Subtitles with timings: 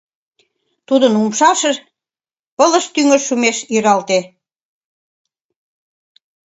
[0.87, 1.71] Тузын умшаже
[2.57, 4.19] пылыш тӱҥыш шумеш иралте: